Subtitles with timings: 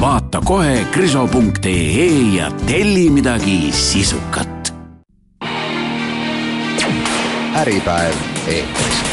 [0.00, 2.06] Vaata kohe kriso.ee
[2.36, 4.74] ja telli midagi sisukat.
[7.54, 8.14] äripäev
[8.46, 9.04] eetris.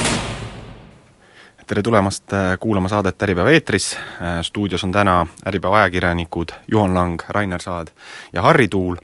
[1.68, 7.22] Tere tulemast äh, kuulama saadet Äripäeva eetris, äh, stuudios on täna Äripäeva ajakirjanikud Juhan Lang,
[7.30, 7.88] Rainer Saad
[8.34, 8.96] ja Harri Tuul.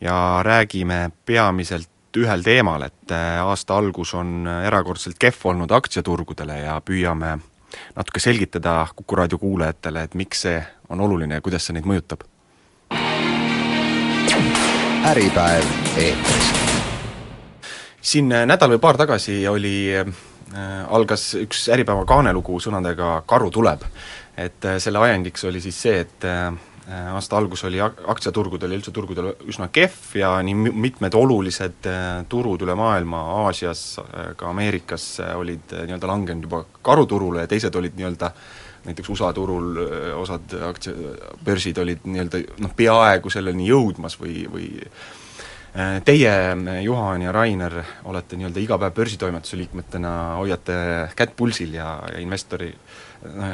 [0.00, 6.80] Ja räägime peamiselt ühel teemal, et äh, aasta algus on erakordselt kehv olnud aktsiaturgudele ja
[6.80, 7.38] püüame
[7.96, 12.26] natuke selgitada Kuku raadio kuulajatele, et miks see on oluline ja kuidas see neid mõjutab.
[15.04, 15.64] äripäev
[15.96, 16.52] eetris.
[18.00, 19.74] siin nädal või paar tagasi oli
[20.54, 23.80] Äh, algas üks Äripäeva kaanelugu sõnadega Karu tuleb.
[24.36, 26.52] et äh, selle ajendiks oli siis see, et äh,
[26.84, 31.88] aasta algus oli aktsiaturgudel ja üldse turgudel üsna kehv ja nii mitmed olulised
[32.28, 33.86] turud üle maailma, Aasias,
[34.36, 38.30] ka Ameerikas olid nii-öelda langenud juba karuturule ja teised olid nii-öelda
[38.84, 39.78] näiteks USA turul
[40.20, 40.92] osad aktsia,
[41.44, 44.68] börsid olid nii-öelda noh, peaaegu selleni jõudmas või, või
[45.74, 46.30] Äh, teie,
[46.82, 50.76] Juhan ja Rainer, olete nii-öelda iga päev börsitoimetuse liikmetena, hoiate
[51.18, 52.68] kätt pulsil ja, ja investori,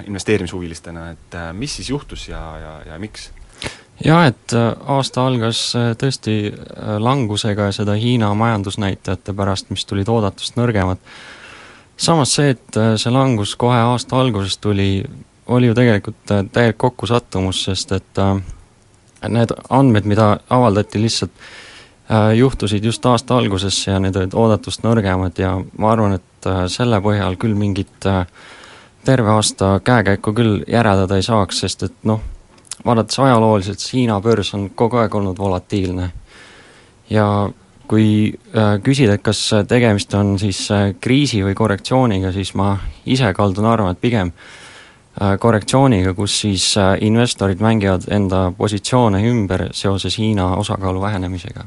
[0.07, 3.31] investeerimishuvilistena, et äh, mis siis juhtus ja, ja, ja miks?
[4.05, 5.63] jah, et äh, aasta algas
[6.01, 6.37] tõesti
[6.99, 10.99] langusega ja seda Hiina majandusnäitajate pärast, mis tulid oodatust nõrgemad.
[11.97, 15.05] samas see, et see langus kohe aasta alguses tuli,
[15.47, 18.23] oli ju tegelikult täielik kokkusattumus, sest et
[19.29, 21.35] need andmed, mida avaldati lihtsalt
[22.11, 26.65] Äh, juhtusid just aasta alguses ja need olid oodatust nõrgemad ja ma arvan, et äh,
[26.67, 28.25] selle põhjal küll mingit äh,
[29.05, 32.21] terve aasta käekäiku küll järeldada ei saaks, sest et noh,
[32.85, 36.11] vaadates ajalooliselt, siis Hiina börs on kogu aeg olnud volatiilne.
[37.11, 37.51] ja
[37.89, 38.39] kui
[38.83, 40.69] küsida, et kas tegemist on siis
[41.01, 44.31] kriisi või korrektsiooniga, siis ma ise kaldun arvama, et pigem
[45.41, 51.67] korrektsiooniga, kus siis investorid mängivad enda positsioone ümber seoses Hiina osakaalu vähenemisega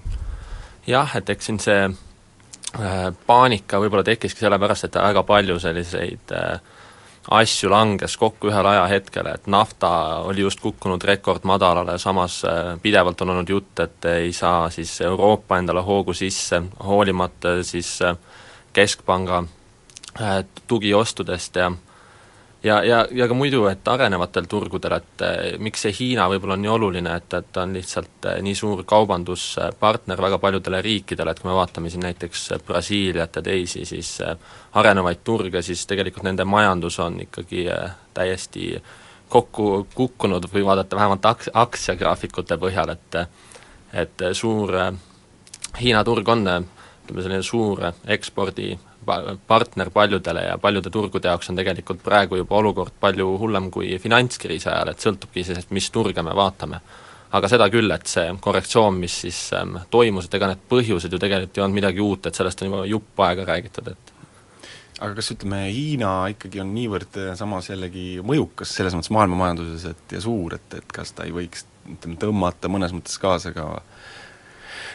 [0.88, 6.72] jah, et eks siin see äh, paanika võib-olla tekkiski sellepärast, et väga palju selliseid äh,
[7.31, 9.89] asju langes kokku ühel ajahetkel, et nafta
[10.28, 15.57] oli just kukkunud rekordmadalale, samas äh, pidevalt on olnud jutt, et ei saa siis Euroopa
[15.57, 18.17] endale hoogu sisse, hoolimata siis äh,
[18.73, 19.44] keskpanga
[20.22, 21.72] äh, tugiostudest ja
[22.63, 26.63] ja, ja, ja ka muidu, et arenevatel turgudel, et eh, miks see Hiina võib-olla on
[26.63, 31.41] nii oluline, et, et ta on lihtsalt eh, nii suur kaubanduspartner väga paljudele riikidele, et
[31.41, 34.35] kui me vaatame siin näiteks Brasiiliat ja teisi siis eh,
[34.79, 37.68] arenevaid turge, siis tegelikult nende majandus on ikkagi
[38.13, 38.75] täiesti
[39.34, 43.25] kokku kukkunud või vaadata vähemalt aks-, aktsiagraafikute põhjal, et
[43.94, 44.72] et suur
[45.79, 48.72] Hiina turg on ütleme, selline suur ekspordi
[49.47, 54.69] partner paljudele ja paljude turgude jaoks on tegelikult praegu juba olukord palju hullem kui finantskriisi
[54.69, 56.81] ajal, et sõltubki et mis turge me vaatame.
[57.34, 61.19] aga seda küll, et see korrektsioon, mis siis ähm, toimus, et ega need põhjused ju
[61.19, 64.14] tegelikult ei olnud midagi uut, et sellest on juba jupp aega räägitud, et
[65.00, 70.18] aga kas ütleme, Hiina ikkagi on niivõrd äh, samas jällegi mõjukas selles mõttes maailmamajanduses, et
[70.18, 73.66] ja suur, et, et kas ta ei võiks ütleme, tõmmata mõnes mõttes kaasa ka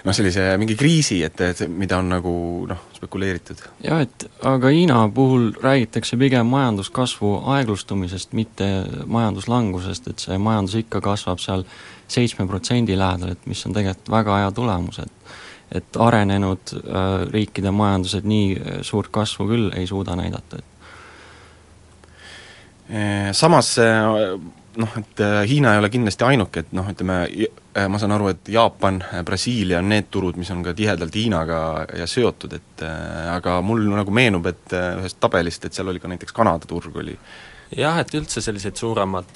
[0.05, 2.33] noh, sellise mingi kriisi, et, et mida on nagu
[2.71, 3.63] noh, spekuleeritud.
[3.85, 8.69] jah, et aga Hiina puhul räägitakse pigem majanduskasvu aeglustumisest, mitte
[9.07, 11.67] majanduslangusest, et see majandus ikka kasvab seal
[12.09, 15.15] seitsme protsendi lähedal, et mis on tegelikult väga hea tulemus, et
[15.69, 20.77] et arenenud äh, riikide majandused nii äh, suurt kasvu küll ei suuda näidata, et
[23.37, 23.75] samas
[24.79, 28.31] noh, et äh, Hiina ei ole kindlasti ainuke, et noh, ütleme, äh, ma saan aru,
[28.33, 31.61] et Jaapan, äh, Brasiilia on need turud, mis on ka tihedalt Hiinaga
[31.99, 32.87] ja seotud, et
[33.33, 37.17] aga mul nagu meenub, et ühest tabelist, et seal oli ka näiteks Kanada turg oli.
[37.77, 39.35] Jah, et üldse sellised suuremad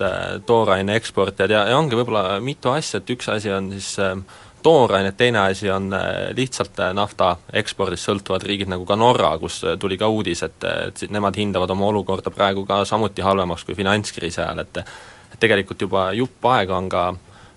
[0.49, 4.15] tooraine eksportijad ja, ja ongi võib-olla mitu asja, et üks asi on siis äh,
[4.63, 5.91] toorainet, teine asi on
[6.39, 11.37] lihtsalt nafta ekspordist sõltuvad riigid, nagu ka Norra, kus tuli ka uudis, et, et nemad
[11.37, 14.85] hindavad oma olukorda praegu ka samuti halvemaks kui finantskriisi ajal, et
[15.41, 17.05] tegelikult juba jupp aega on ka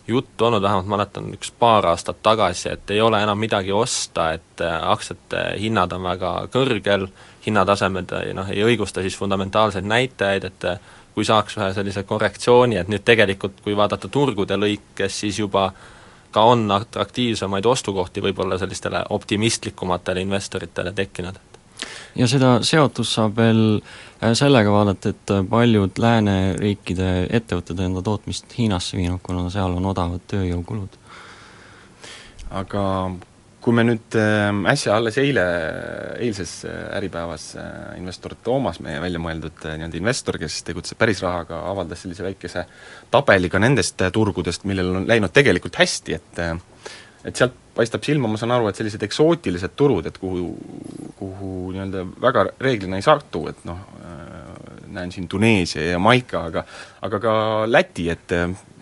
[0.07, 4.61] juttu olnud, vähemalt mäletan üks paar aastat tagasi, et ei ole enam midagi osta, et
[4.61, 7.07] äh, aktsiate hinnad on väga kõrgel,
[7.45, 10.79] hinnatasemed ei noh, ei õigusta siis fundamentaalseid näitajaid, et äh,
[11.15, 15.71] kui saaks ühe sellise korrektsiooni, et nüüd tegelikult kui vaadata turgude lõikes, siis juba
[16.35, 21.39] ka on atraktiivsemaid ostukohti võib-olla sellistele optimistlikumatele investoritele tekkinud.
[22.15, 28.57] Ja seda seotust saab veel äh, sellega vaadata, et äh, paljud lääneriikide ettevõtted enda tootmist
[28.57, 30.99] Hiinasse viinud, kuna seal on odavad tööjõukulud.
[32.55, 32.83] aga
[33.65, 35.43] kui me nüüd äh, äsja alles eile,
[36.21, 37.49] eilses Äripäevas
[37.97, 42.67] investor Toomas, meie välja mõeldud nii-öelda investor, kes tegutseb päris rahaga, avaldas sellise väikese
[43.11, 46.43] tabeli ka nendest turgudest, millel on läinud tegelikult hästi, et
[47.25, 50.47] et sealt paistab silma, ma saan aru, et sellised eksootilised turud, et kuhu,
[51.19, 53.81] kuhu nii-öelda väga reeglina ei satu, et noh,
[54.95, 56.63] näen siin Tuneesia ja Maika, aga
[57.01, 57.33] aga ka
[57.67, 58.31] Läti, et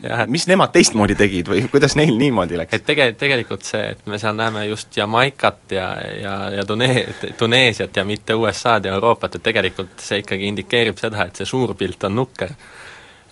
[0.04, 2.78] jah, et mis nemad teistmoodi tegid või kuidas neil niimoodi läks?
[2.78, 5.88] et tege-, tegelikult see, et me seal näeme just Jamaikat ja,
[6.22, 11.28] ja, ja Tune-, Tuneesiat ja mitte USA-d ja Euroopat, et tegelikult see ikkagi indikeerib seda,
[11.28, 12.54] et see suur pilt on nukker.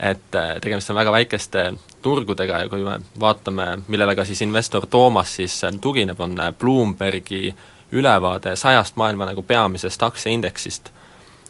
[0.01, 4.87] Et äh, tegemist on väga väikeste turgudega ja kui me vaatame, millele ka siis investor
[4.89, 7.53] Toomas siis äh, tugineb, on äh, Bloombergi
[7.91, 10.89] ülevaade sajast maailma nagu peamisest aktsiaindeksist.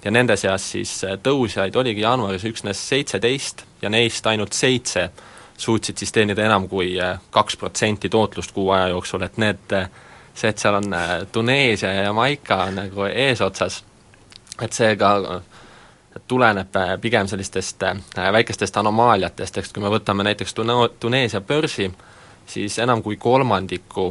[0.04, 0.92] Ja nende seas siis
[1.24, 5.12] tõusjaid oligi jaanuaris üksnes seitseteist ja neist ainult seitse
[5.58, 6.96] suutsid siis teenida enam kui
[7.30, 9.76] kaks protsenti tootlust kuu aja jooksul, et need,
[10.34, 10.96] see, et seal on
[11.32, 13.84] Tuneesia ja Jamaica nagu eesotsas,
[14.58, 15.14] et see ka
[16.28, 17.84] tuleneb pigem sellistest
[18.16, 21.88] väikestest anomaaliatest, eks kui me võtame näiteks Tune-, Tuneesia börsi,
[22.48, 24.10] siis enam kui kolmandiku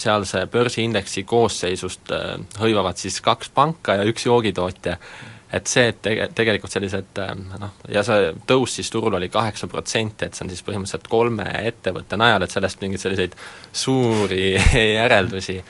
[0.00, 2.12] sealse börsiindeksi koosseisust
[2.60, 4.96] hõivavad siis kaks panka ja üks joogitootja.
[5.54, 7.20] Et see, et tege-, tegelikult sellised
[7.60, 11.46] noh, ja see tõus siis turul oli kaheksa protsenti, et see on siis põhimõtteliselt kolme
[11.60, 13.36] ettevõtte najal, et sellest mingeid selliseid
[13.70, 14.56] suuri
[14.98, 15.60] järeldusi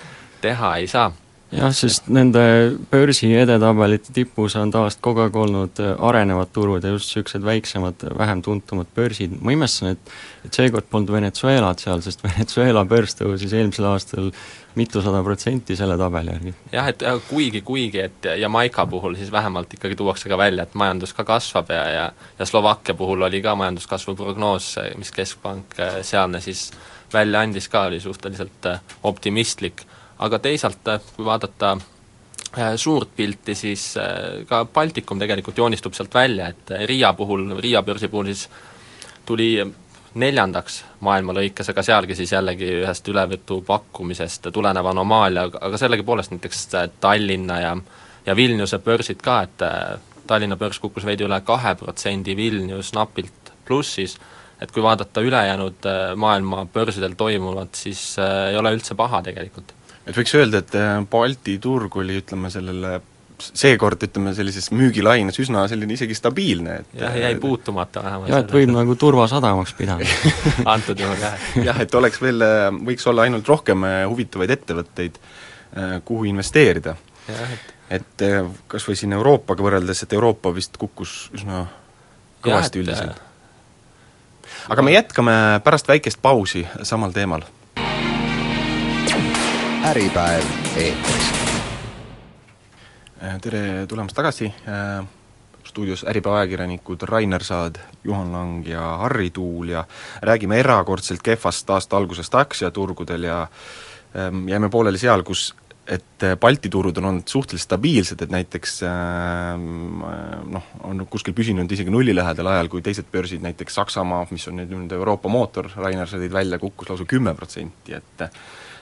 [0.41, 1.11] teha ei saa
[1.55, 2.43] jah, sest nende
[2.91, 8.05] börsi edetabelite tipus on tavaliselt kogu aeg olnud äh, arenevad turud ja just niisugused väiksemad,
[8.19, 10.15] vähem tuntumad börsid, ma imestasin, et
[10.45, 14.31] et seekord polnud Venezuelat seal, sest Venezuela börs tõusis eelmisel aastal
[14.75, 16.55] mitusada protsenti selle tabeli järgi.
[16.73, 21.15] jah, et kuigi, kuigi, et Jamaica puhul siis vähemalt ikkagi tuuakse ka välja, et majandus
[21.15, 26.41] ka kasvab ja, ja ja Slovakkia puhul oli ka majanduskasvu prognoos, mis Keskpank äh, sealne
[26.45, 26.71] siis
[27.13, 29.87] välja andis ka, oli suhteliselt äh, optimistlik
[30.19, 31.77] aga teisalt, äh, kui vaadata
[32.59, 37.83] äh, suurt pilti, siis äh, ka Baltikum tegelikult joonistub sealt välja, et Riia puhul, Riia
[37.83, 38.49] börsi puhul siis
[39.27, 39.57] tuli
[40.15, 46.69] neljandaks maailma lõikes, aga sealgi siis jällegi ühest ülevõtu pakkumisest tulenev anomaalia, aga sellegipoolest näiteks
[47.01, 47.77] Tallinna ja
[48.27, 49.65] ja Vilniuse börsid ka, et
[50.27, 54.15] Tallinna börs kukkus veidi üle kahe protsendi, Vilnius napilt plussis,
[54.63, 59.75] et kui vaadata ülejäänud maailma börsidel toimuvat, siis ei ole üldse paha tegelikult
[60.07, 62.99] et võiks öelda, et äh, Balti turg oli ütleme, sellele
[63.45, 68.31] seekord ütleme, sellises müügilaines üsna selline isegi stabiilne, et jah, jäi puutumata vähemalt.
[68.31, 70.07] jah, et võib nagu turvasadamaks pidada
[70.75, 71.49] antud juhul jah.
[71.71, 75.21] jah, et oleks veel, äh, võiks olla ainult rohkem äh, huvitavaid ettevõtteid,
[76.07, 76.93] kuhu investeerida.
[77.27, 78.23] et et
[78.71, 81.65] kas või siin Euroopaga võrreldes, et Euroopa vist kukkus üsna
[82.45, 83.19] kõvasti üldiselt.
[84.71, 85.35] aga me jätkame
[85.67, 87.43] pärast väikest pausi samal teemal
[89.85, 90.45] Äripäev
[90.81, 91.27] eetris.
[93.21, 95.05] Äh, tere tulemast tagasi, äh,
[95.65, 99.85] stuudios Äripäeva ajakirjanikud Rainer Saad, Juhan Lang ja Harri Tuul ja
[100.23, 103.43] räägime erakordselt kehvast aasta algusest aktsiaturgudel ja
[104.17, 105.51] ähm, jääme pooleli seal, kus
[105.85, 110.01] et äh, Balti turud on olnud suhteliselt stabiilsed, et näiteks ähm,
[110.49, 114.63] noh, on kuskil püsinud isegi nulli lähedal ajal, kui teised börsid, näiteks Saksamaa, mis on
[114.63, 118.31] nüüd nüüd Euroopa mootor, Rainer, sa tõid välja, kukkus lausa kümme protsenti, et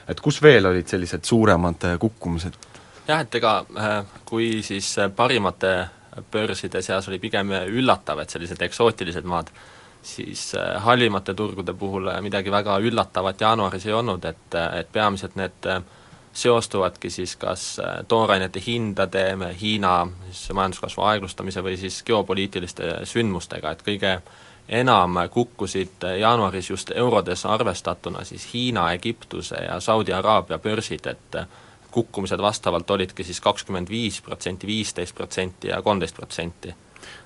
[0.07, 2.57] et kus veel olid sellised suuremad äh, kukkumised?
[3.07, 3.93] jah, et ega äh,
[4.25, 5.73] kui siis äh, parimate
[6.31, 9.47] börside seas oli pigem üllatav, et sellised eksootilised maad,
[10.03, 10.51] siis
[10.85, 15.65] halvimate turgude puhul midagi väga üllatavat jaanuaris ei olnud, et, et peamiselt need
[16.37, 17.63] seostuvadki siis kas
[18.07, 19.23] toorainete hindade,
[19.57, 19.95] Hiina
[20.29, 24.37] siis majanduskasvu aeglustamise või siis geopoliitiliste sündmustega, et kõige äh,
[24.69, 31.43] enam kukkusid jaanuaris just eurodes arvestatuna siis Hiina, Egiptuse ja Saudi Araabia börsid, et
[31.91, 36.73] kukkumised vastavalt olidki siis kakskümmend viis protsenti, viisteist protsenti ja kolmteist protsenti.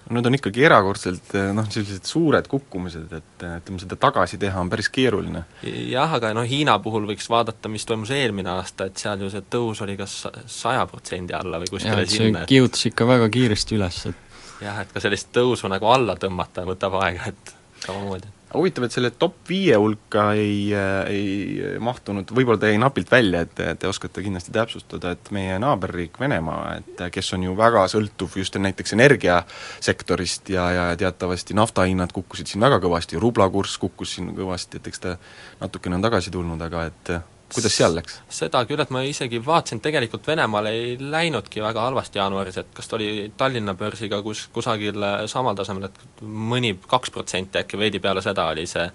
[0.10, 4.70] no need on ikkagi erakordselt noh, sellised suured kukkumised, et ütleme, seda tagasi teha on
[4.70, 5.44] päris keeruline.
[5.91, 9.46] jah, aga noh, Hiina puhul võiks vaadata, mis toimus eelmine aasta, et seal ju see
[9.56, 12.46] tõus oli kas saja protsendi alla või kuskile sinna.
[12.50, 14.27] kihutas ikka väga kiiresti üles, et
[14.62, 17.54] jah, et ka sellist tõusu nagu alla tõmmata võtab aega, et
[17.86, 18.34] samamoodi.
[18.54, 20.72] huvitav, et selle top viie hulka ei,
[21.12, 26.20] ei mahtunud, võib-olla ta jäi napilt välja, et te oskate kindlasti täpsustada, et meie naaberriik
[26.20, 32.50] Venemaa, et kes on ju väga sõltuv just näiteks energiasektorist ja, ja teatavasti naftahinnad kukkusid
[32.50, 35.18] siin väga kõvasti, rubla kurss kukkus siin kõvasti, et eks ta
[35.62, 37.18] natukene on tagasi tulnud, aga et
[37.54, 38.20] kuidas seal läks?
[38.39, 42.88] seda küll, et ma isegi vaatasin, tegelikult Venemaal ei läinudki väga halvasti jaanuaris, et kas
[42.88, 48.24] ta oli Tallinna börsiga kus, kusagil samal tasemel, et mõni kaks protsenti äkki veidi peale
[48.25, 48.89] seda oli see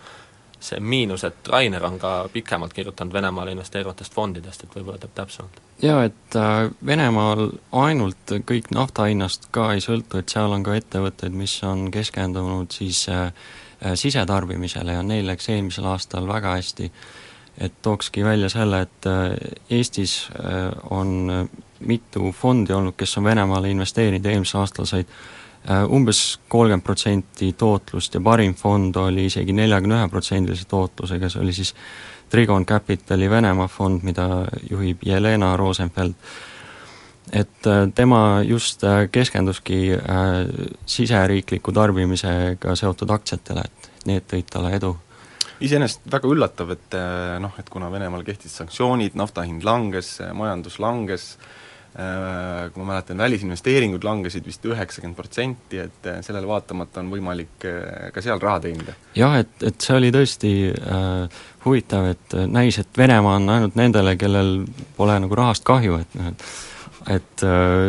[0.63, 5.59] see miinus, et Rainer on ka pikemalt kirjutanud Venemaale investeerivatest fondidest, et võib-olla teab täpsemalt.
[5.83, 7.49] jaa, et äh, Venemaal
[7.83, 12.71] ainult kõik nafta hinnast ka ei sõltu, et seal on ka ettevõtteid, mis on keskendunud
[12.71, 13.33] siis äh,
[13.83, 16.93] äh sisetarbimisele ja neil läks eelmisel aastal väga hästi
[17.59, 19.37] et tookski välja selle, et äh,
[19.71, 21.49] Eestis äh, on äh,
[21.81, 25.07] mitu fondi olnud, kes on Venemaale investeerinud eelmisel aastal said
[25.95, 31.53] umbes kolmkümmend protsenti tootlust ja parim fond oli isegi neljakümne ühe protsendilise tootlusega, see oli
[31.55, 31.71] siis
[32.35, 34.27] Trigon Capitali Venemaa fond, mida
[34.71, 36.15] juhib Jelena Rosenfeld.
[37.33, 38.83] et tema just
[39.13, 39.93] keskenduski
[40.87, 44.97] siseriikliku tarbimisega seotud aktsiatele, et need tõid talle edu
[45.67, 50.79] iseenesest väga üllatav, et eh, noh, et kuna Venemaal kehtisid sanktsioonid, nafta hind langes, majandus
[50.83, 51.27] langes,
[51.95, 57.69] eh, kui ma mäletan, välisinvesteeringud langesid vist üheksakümmend protsenti, et eh, sellele vaatamata on võimalik
[58.15, 58.97] ka seal raha teenida.
[59.19, 64.17] jah, et, et see oli tõesti äh, huvitav, et näis, et Venemaa on ainult nendele,
[64.21, 64.61] kellel
[64.99, 66.53] pole nagu rahast kahju, et noh, et
[67.11, 67.43] et,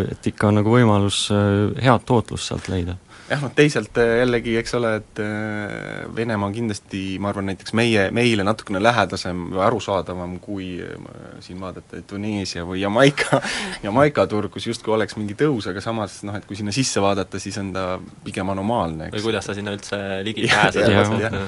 [0.10, 2.96] et ikka on nagu võimalus head tootlust sealt leida
[3.34, 7.76] jah, noh teisalt äh, jällegi, eks ole, et äh, Venemaa on kindlasti, ma arvan, näiteks
[7.78, 11.08] meie, meile natukene lähedasem või arusaadavam kui äh,
[11.44, 13.42] siin vaadata Tuneesia või Jamaica,
[13.86, 17.42] Jamaica turg, kus justkui oleks mingi tõus, aga samas noh, et kui sinna sisse vaadata,
[17.42, 17.88] siis on ta
[18.26, 19.18] pigem anomaalne, eks.
[19.18, 21.40] või kuidas sa sinna üldse ligi pääsed.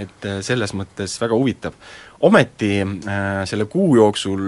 [0.00, 1.74] et selles mõttes väga huvitav
[2.20, 4.42] ometi äh, selle kuu jooksul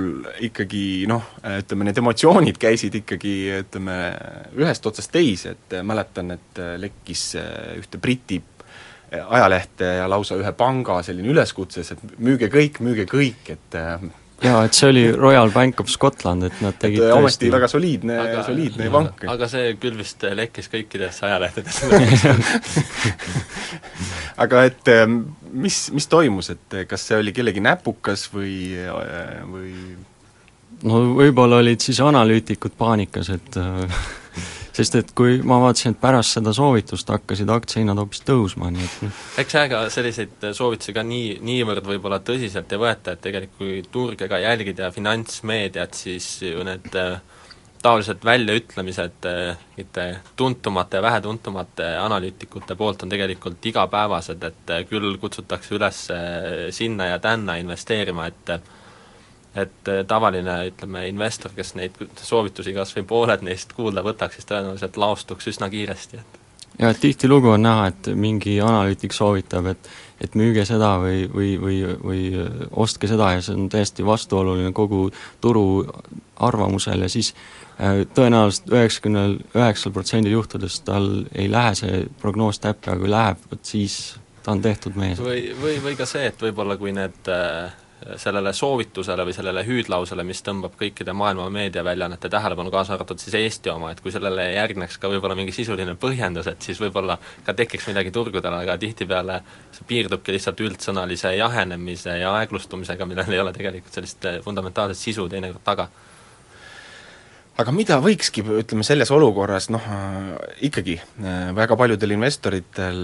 [0.45, 3.99] ikkagi noh, ütleme need emotsioonid käisid ikkagi ütleme,
[4.61, 10.53] ühest otsast teise, et mäletan, et lekkis äh, ühte Briti äh, ajalehte ja lausa ühe
[10.57, 13.81] panga selline üleskutses, et müüge kõik, müüge kõik, et
[14.43, 18.19] jaa, et see oli Royal Bank of Scotland, et nad tegid et ometi väga soliidne,
[18.47, 19.25] soliidne pank.
[19.33, 21.91] aga see küll vist lekkis kõikidesse ajalehtedesse
[24.45, 25.21] aga et ähm,
[25.53, 28.57] mis, mis toimus, et kas see oli kellegi näpukas või,
[29.53, 29.77] või
[30.89, 34.03] no võib-olla olid siis analüütikud paanikas, et äh,
[34.73, 38.97] sest et kui ma vaatasin, et pärast seda soovitust hakkasid aktsiahinnad hoopis tõusma, nii et
[39.07, 39.21] noh.
[39.43, 44.29] Eks ega selliseid soovitusi ka nii, niivõrd võib-olla tõsiselt ei võeta, et tegelikult kui turge
[44.31, 47.21] ka jälgida ja finantsmeediat, siis ju need äh,
[47.83, 55.19] taolised väljaütlemised mingite äh, tuntumate ja vähetuntumate analüütikute poolt on tegelikult igapäevased, et äh, küll
[55.21, 56.07] kutsutakse üles
[56.73, 58.57] sinna ja tänna investeerima, et
[59.55, 64.49] et äh, tavaline, ütleme, investor, kes neid soovitusi kas või pooled neist kuulda võtaks, siis
[64.49, 66.41] tõenäoliselt laostuks üsna kiiresti, et
[66.81, 69.93] ja et tihtilugu on näha, et mingi analüütik soovitab, et
[70.23, 72.21] et müüge seda või, või, või, või
[72.79, 75.09] ostke seda ja see on täiesti vastuoluline kogu
[75.43, 75.83] turu
[76.47, 82.93] arvamusel ja siis äh, tõenäoliselt üheksakümnel üheksal protsendil juhtudest tal ei lähe see prognoos täppi,
[82.93, 83.99] aga kui läheb, vot siis
[84.43, 85.19] ta on tehtud mees.
[85.23, 87.75] või, või, või ka see, et võib-olla kui need äh,
[88.17, 93.71] sellele soovitusele või sellele hüüdlausele, mis tõmbab kõikide maailma meediaväljaannete tähelepanu, kaasa arvatud siis Eesti
[93.73, 97.89] oma, et kui sellele järgneks ka võib-olla mingi sisuline põhjendus, et siis võib-olla ka tekiks
[97.91, 99.41] midagi turgudel, aga tihtipeale
[99.73, 105.65] see piirdubki lihtsalt üldsõnalise jahenemise ja aeglustumisega, millel ei ole tegelikult sellist fundamentaalset sisu teinekord
[105.65, 105.89] taga.
[107.61, 109.85] Aga mida võikski, ütleme selles olukorras noh,
[110.65, 110.97] ikkagi
[111.53, 113.03] väga paljudel investoritel,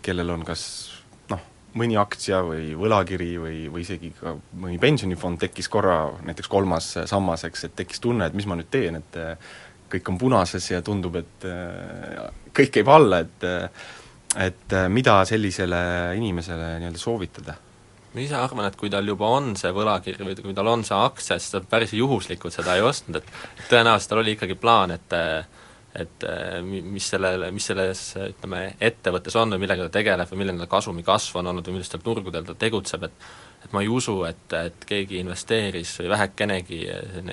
[0.00, 0.62] kellel on kas
[1.78, 7.46] mõni aktsia või võlakiri või, või isegi ka mõni pensionifond tekkis korra näiteks kolmas sammas,
[7.48, 9.50] eks, et tekkis tunne, et mis ma nüüd teen, et äh,
[9.92, 13.90] kõik on punases ja tundub, et äh, kõik käib alla, et äh,
[14.32, 15.78] et mida sellisele
[16.16, 17.58] inimesele nii-öelda soovitada?
[18.14, 20.96] ma ise arvan, et kui tal juba on see võlakiri või kui tal on see
[20.96, 25.16] aktsia, siis ta päris juhuslikult seda ei ostnud, et tõenäoliselt tal oli ikkagi plaan, et
[25.98, 30.64] et äh, mis sellele, mis selles ütleme, ettevõttes on või millega ta tegeleb või milline
[30.64, 33.32] ta kasumi kasv on olnud või millistel turgudel ta tegutseb, et
[33.62, 36.80] et ma ei usu, et, et keegi investeeris või vähekenegi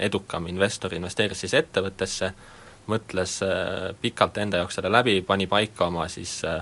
[0.05, 2.29] edukam investor investeeris siis ettevõttesse,
[2.91, 6.61] mõtles äh, pikalt enda jaoks selle läbi, pani paika oma siis Äh,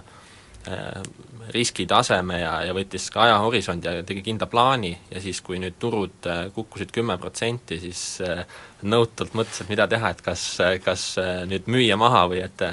[1.54, 6.28] riskitaseme ja, ja võttis ka ajahorisondi ja tegi kindla plaani ja siis, kui nüüd turud
[6.28, 8.44] äh, kukkusid kümme protsenti, siis äh,
[8.84, 10.50] nõutult mõtles, et mida teha, et kas,
[10.84, 11.14] kas
[11.48, 12.66] nüüd müüa maha või et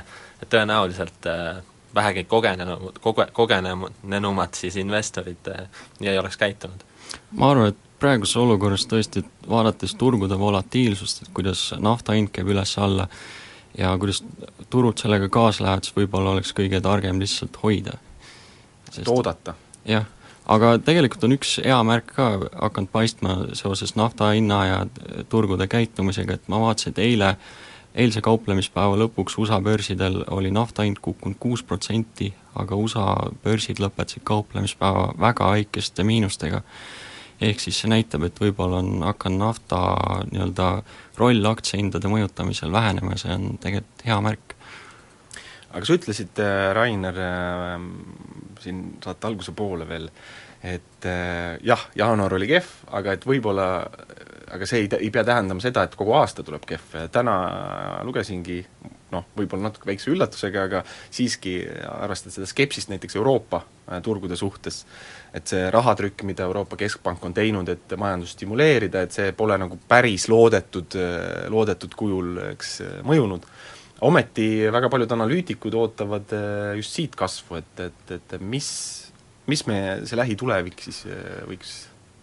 [0.45, 1.25] et tõenäoliselt
[1.95, 5.67] vähegi kogenenud, koge-, kogenenumad siis investorid äh,
[6.01, 6.85] nii ei oleks käitunud?
[7.39, 12.51] ma arvan, et praeguses olukorras tõesti, et vaadates turgude volatiilsust, et kuidas nafta hind käib
[12.51, 13.07] üles-alla
[13.79, 14.25] ja kuidas
[14.71, 17.99] turud sellega kaasa lähevad, siis võib-olla oleks kõige targem lihtsalt hoida.
[18.99, 19.55] et oodata?
[19.89, 20.07] jah,
[20.47, 24.81] aga tegelikult on üks hea märk ka hakanud paistma seoses nafta hinna ja
[25.29, 27.37] turgude käitumisega, et ma vaatasin, et eile
[27.95, 33.15] eilse kauplemispäeva lõpuks USA börsidel oli nafta hind kukkunud kuus protsenti, aga USA
[33.45, 36.63] börsid lõpetasid kauplemispäeva väga väikeste miinustega
[37.51, 39.81] ehk siis see näitab, et võib-olla on hakanud nafta
[40.31, 40.69] nii-öelda
[41.21, 44.57] roll aktsiahindade mõjutamisel vähenema ja see on tegelikult hea märk.
[45.75, 47.87] aga sa ütlesid, äh, Rainer äh,,
[48.63, 50.09] siin saate alguse poole veel,
[50.63, 53.69] et äh, jah, jaanuar oli kehv, aga et võib-olla
[54.53, 57.35] aga see ei, ei pea tähendama seda, et kogu aasta tuleb kehv, täna
[58.05, 58.61] lugesingi
[59.15, 60.83] noh, võib-olla natuke väikse üllatusega, aga
[61.13, 61.57] siiski
[61.91, 64.83] arvestades seda skepsist näiteks Euroopa äh, turgude suhtes,
[65.37, 69.79] et see rahatrükk, mida Euroopa Keskpank on teinud, et majandust stimuleerida, et see pole nagu
[69.91, 73.47] päris loodetud, äh, loodetud kujul eks mõjunud,
[74.05, 78.69] ometi väga paljud analüütikud ootavad äh, just siit kasvu, et, et, et mis,
[79.51, 81.05] mis meie see lähitulevik siis
[81.49, 81.79] võiks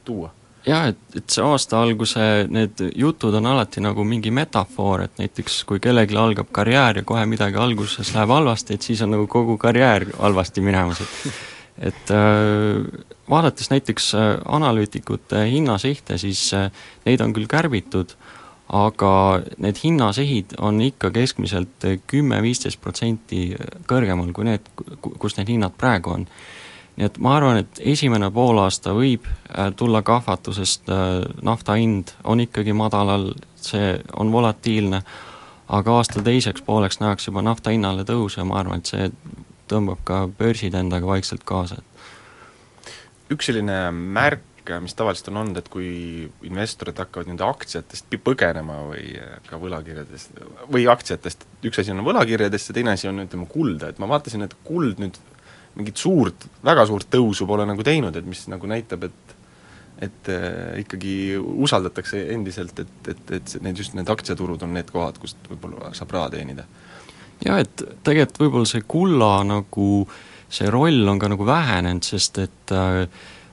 [0.05, 0.33] tuua
[0.65, 5.63] jah, et, et see aasta alguse need jutud on alati nagu mingi metafoor, et näiteks
[5.69, 9.57] kui kellelgi algab karjäär ja kohe midagi alguses läheb halvasti, et siis on nagu kogu
[9.61, 11.31] karjäär halvasti minemas, et
[11.91, 16.69] et äh, vaadates näiteks äh, analüütikute hinnasihte, siis äh,
[17.05, 18.15] neid on küll kärbitud,
[18.71, 19.13] aga
[19.59, 23.49] need hinnasihid on ikka keskmiselt kümme-viisteist protsenti
[23.89, 24.69] kõrgemal kui need,
[25.01, 26.27] kus need hinnad praegu on
[26.97, 32.43] nii et ma arvan, et esimene poolaasta võib äh, tulla kahvatusest, äh, nafta hind on
[32.43, 33.31] ikkagi madalal,
[33.61, 35.01] see on volatiilne,
[35.71, 39.09] aga aasta teiseks pooleks nähakse juba nafta hinnale tõusu ja ma arvan, et see
[39.71, 41.79] tõmbab ka börsid endaga vaikselt kaasa.
[43.31, 44.43] üks selline märk,
[44.83, 45.87] mis tavaliselt on olnud, et kui
[46.45, 49.15] investorid hakkavad nii-öelda aktsiatest põgenema või
[49.47, 50.35] ka võlakirjadest,
[50.71, 54.43] või aktsiatest, üks asi on võlakirjadest ja teine asi on ütleme, kulda, et ma vaatasin,
[54.45, 55.17] et kuld nüüd
[55.75, 59.37] mingit suurt, väga suurt tõusu pole nagu teinud, et mis nagu näitab, et
[60.01, 65.19] et äh, ikkagi usaldatakse endiselt, et, et, et need just need aktsiaturud on need kohad,
[65.21, 66.65] kust võib-olla saab raha teenida.
[67.45, 69.91] jah, et tegelikult võib-olla see kulla nagu,
[70.49, 73.05] see roll on ka nagu vähenenud, sest et äh,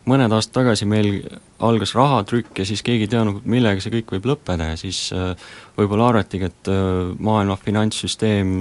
[0.09, 1.21] mõned aastad tagasi meil
[1.65, 5.35] algas rahatrükk ja siis keegi ei teadnud, millega see kõik võib lõppeda ja siis äh,
[5.77, 8.55] võib-olla arvatigi, et äh, maailma finantssüsteem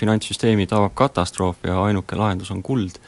[0.00, 2.98] finantssüsteemi tabab katastroof ja ainuke lahendus on kuld.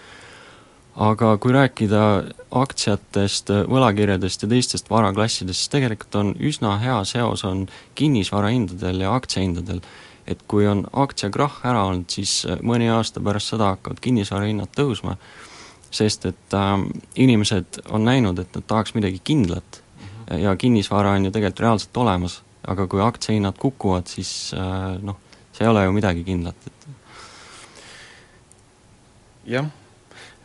[0.98, 2.02] aga kui rääkida
[2.50, 9.80] aktsiatest, võlakirjadest ja teistest varaklassidest, siis tegelikult on üsna hea seos on kinnisvarahindadel ja aktsiahindadel.
[10.26, 15.16] et kui on aktsiakrahh ära olnud, siis mõni aasta pärast seda hakkavad kinnisvarahinnad tõusma,
[15.90, 16.74] sest et äh,
[17.16, 20.42] inimesed on näinud, et nad tahaks midagi kindlat mhm.
[20.42, 25.16] ja kinnisvara on ju tegelikult reaalselt olemas, aga kui aktsiahinnad kukuvad, siis äh, noh,
[25.58, 26.88] see ei ole ju midagi kindlat, et
[29.50, 29.66] jah,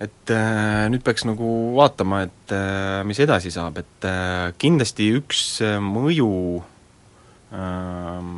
[0.02, 5.44] et äh, nüüd peaks nagu vaatama, et äh, mis edasi saab, et äh, kindlasti üks
[5.62, 6.32] äh, mõju
[7.54, 8.32] äh,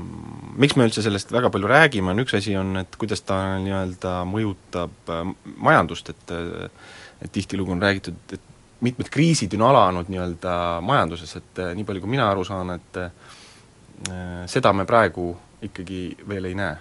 [0.60, 4.18] miks me üldse sellest väga palju räägime, on üks asi, on, et kuidas ta nii-öelda
[4.28, 5.24] mõjutab äh,
[5.56, 6.92] majandust, et äh,
[7.24, 12.12] et tihtilugu on räägitud, et mitmed kriisid on alanud nii-öelda majanduses, et nii palju, kui
[12.12, 13.00] mina aru saan, et
[14.52, 15.30] seda me praegu
[15.70, 16.78] ikkagi veel ei näe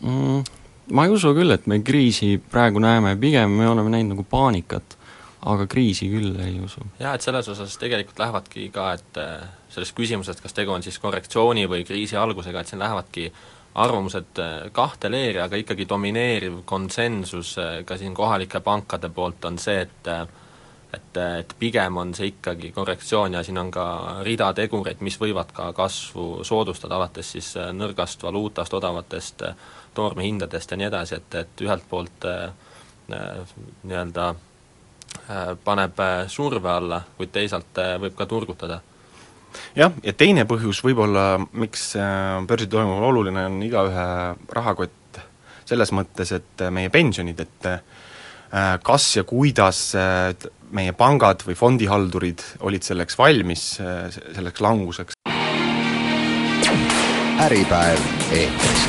[0.00, 0.44] mm,?
[0.92, 4.96] ma ei usu küll, et me kriisi praegu näeme, pigem me oleme näinud nagu paanikat,
[5.46, 6.84] aga kriisi küll ei usu.
[7.00, 10.98] jah, et selles osas tegelikult lähevadki ka, et äh, selles küsimuses, kas tegu on siis
[11.02, 13.30] korrektsiooni või kriisi algusega, et siin lähevadki
[13.82, 19.58] arvamused äh, kahte leeri, aga ikkagi domineeriv konsensus äh, ka siin kohalike pankade poolt on
[19.62, 20.12] see, et
[20.96, 23.86] et, et pigem on see ikkagi korrektsioon ja siin on ka
[24.26, 29.44] rida tegureid, mis võivad ka kasvu soodustada, alates siis nõrgast valuutast, odavatest
[29.96, 32.50] toormehindadest ja nii edasi, et, et ühelt poolt äh,
[33.12, 33.54] äh,
[33.84, 38.80] nii-öelda äh, paneb surve alla, kuid teisalt võib ka turgutada.
[39.76, 41.94] Jah, ja teine põhjus võib-olla, miks
[42.48, 44.08] börsil toimuv oluline, on igaühe
[44.52, 45.20] rahakott
[45.66, 47.68] selles mõttes, et meie pensionid, et
[48.82, 49.80] kas ja kuidas
[50.76, 53.64] meie pangad või fondihaldurid olid selleks valmis,
[54.34, 55.18] selleks languseks.
[57.46, 58.00] äripäev
[58.32, 58.86] eetris.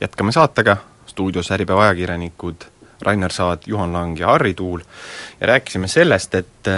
[0.00, 0.76] Jätkame saatega,
[1.06, 2.64] stuudios Äripäeva ajakirjanikud
[3.02, 4.80] Rainer Saad, Juhan Lang ja Harri Tuul.
[5.40, 6.68] Ja rääkisime sellest, et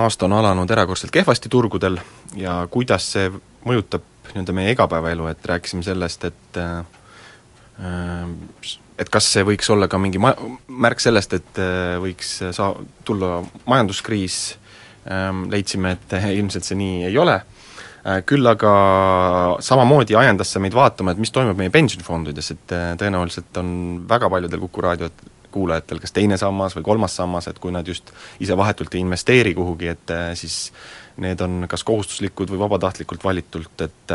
[0.00, 1.98] aasta on alanud erakordselt kehvasti turgudel
[2.36, 3.30] ja kuidas see
[3.64, 4.02] mõjutab
[4.34, 6.84] nii-öelda meie igapäevaelu, et rääkisime sellest, et äh,
[7.74, 10.36] et kas see võiks olla ka mingi ma-,
[10.68, 11.58] märk sellest, et
[12.02, 14.36] võiks saa-, tulla majanduskriis,
[15.50, 17.40] leidsime, et ilmselt see nii ei ole.
[18.04, 18.70] Äh, küll aga
[19.64, 23.70] samamoodi ajendas see meid vaatama, et mis toimub meie pensionifondides, et äh, tõenäoliselt on
[24.10, 25.22] väga paljudel Kuku raadiot
[25.54, 28.12] kuulajatel kas teine sammas või kolmas sammas, et kui nad just
[28.42, 30.68] ise vahetult ei investeeri kuhugi, et äh, siis
[31.22, 34.14] need on kas kohustuslikud või vabatahtlikult valitult, et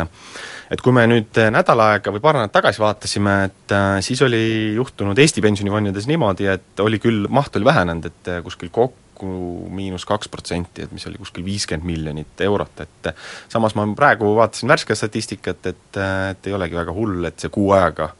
[0.69, 4.41] et kui me nüüd nädal aega või paar nädalat tagasi vaatasime, et siis oli
[4.75, 10.06] juhtunud Eesti pensionifondides niimoodi, et oli küll, maht oli vähenenud, et kuskil kokku kokku miinus
[10.08, 13.10] kaks protsenti, et mis oli kuskil viiskümmend miljonit eurot, et
[13.52, 15.99] samas ma praegu vaatasin värsket statistikat, et,
[16.32, 18.13] et ei olegi väga hull, et see kuu ajaga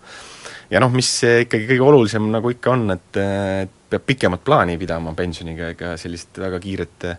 [0.70, 5.14] ja noh, mis ikkagi kõige olulisem nagu ikka on, et, et peab pikemat plaani pidama
[5.18, 7.18] pensioniga, ega sellist väga kiiret äh,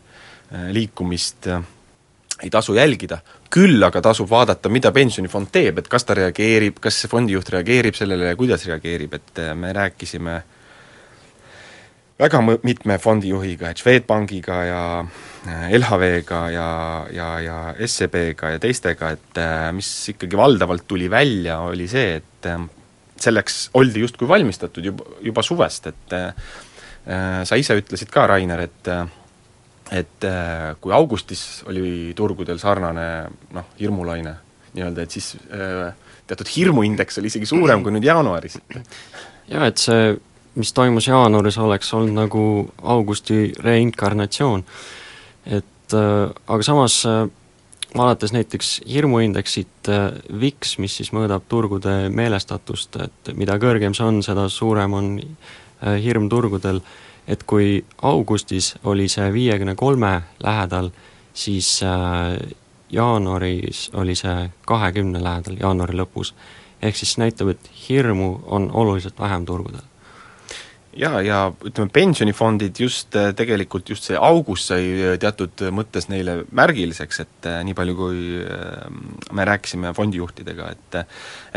[0.74, 1.66] liikumist äh,
[2.40, 3.18] ei tasu jälgida,
[3.52, 7.98] küll aga tasub vaadata, mida pensionifond teeb, et kas ta reageerib, kas see fondijuht reageerib
[7.98, 10.40] sellele ja kuidas reageerib, et äh, me rääkisime
[12.20, 14.80] väga mitme fondijuhiga, et Swedbankiga ja
[15.72, 16.66] LHV-ga ja,
[17.16, 19.40] ja, ja SEB-ga ja teistega, et
[19.72, 22.50] mis ikkagi valdavalt tuli välja, oli see, et
[23.20, 26.14] selleks oldi justkui valmistatud juba, juba suvest, et
[27.48, 28.92] sa ise ütlesid ka, Rainer, et
[29.90, 30.26] et
[30.80, 33.06] kui augustis oli turgudel sarnane
[33.56, 34.34] noh, hirmulaine
[34.76, 35.32] nii-öelda, et siis
[36.30, 38.60] teatud hirmuindeks oli isegi suurem kui nüüd jaanuaris.
[39.50, 40.12] jah, et see
[40.54, 42.44] mis toimus jaanuaris, oleks olnud nagu
[42.82, 44.64] augusti reinkarnatsioon.
[45.46, 47.28] et äh, aga samas äh,
[47.96, 54.22] vaadates näiteks hirmuindeksit äh, VIX, mis siis mõõdab turgude meelestatust, et mida kõrgem see on,
[54.22, 56.80] seda suurem on äh, hirm turgudel,
[57.28, 60.90] et kui augustis oli see viiekümne kolme lähedal,
[61.34, 62.36] siis äh,
[62.90, 66.34] jaanuaris oli see kahekümne lähedal, jaanuari lõpus.
[66.82, 69.89] ehk siis näitab, et hirmu on oluliselt vähem turgudel
[70.96, 76.40] jaa, ja ütleme, pensionifondid just äh, tegelikult just see august sai äh, teatud mõttes neile
[76.56, 78.24] märgiliseks, et äh, nii palju, kui
[79.36, 80.98] me rääkisime fondijuhtidega, et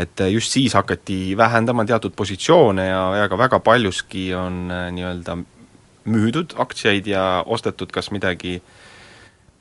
[0.04, 5.36] et just siis hakati vähendama teatud positsioone ja, ja ka väga paljuski on nii-öelda
[6.10, 8.58] müüdud aktsiaid ja ostetud kas midagi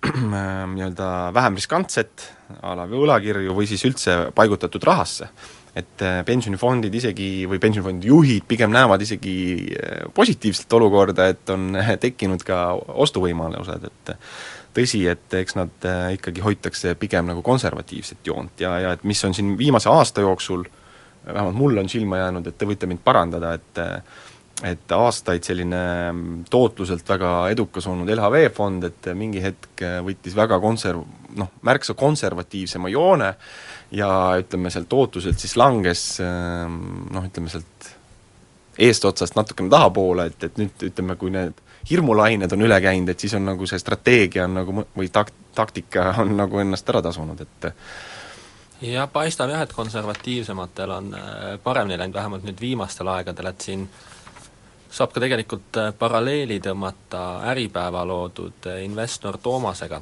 [0.04, 2.30] nii-öelda vähem riskantset,
[2.62, 5.30] a la võlakirju, või siis üldse paigutatud rahasse
[5.76, 9.36] et äh, pensionifondid isegi või pensionifondide juhid pigem näevad isegi
[9.74, 12.66] äh, positiivset olukorda, et on äh, tekkinud ka
[13.06, 14.14] ostuvõimalused, et
[14.74, 19.34] tõsi, et eks nad ikkagi hoitakse pigem nagu konservatiivset joont ja, ja et mis on
[19.34, 20.64] siin viimase aasta jooksul,
[21.26, 23.84] vähemalt mulle on silma jäänud, et te võite mind parandada, et
[24.64, 25.78] et aastaid selline
[26.14, 31.96] mm, tootluselt väga edukas olnud LHV fond, et mingi hetk võttis väga konserv-, noh, märksa
[31.98, 33.32] konservatiivsema joone
[33.94, 34.10] ja
[34.42, 36.80] ütleme, sealt tootluselt siis langes ähm,
[37.14, 37.92] noh, ütleme sealt
[38.80, 43.36] eestotsast natukene tahapoole, et, et nüüd ütleme, kui need hirmulained on üle käinud, et siis
[43.38, 47.70] on nagu see strateegia on nagu või tak-, taktika on nagu ennast ära tasunud, et
[48.88, 53.86] jah, paistab jah, et konservatiivsematel on äh, paremini läinud, vähemalt nüüd viimastel aegadel, et siin
[54.94, 60.02] saab ka tegelikult äh, paralleeli tõmmata Äripäeva loodud äh, investor Toomasega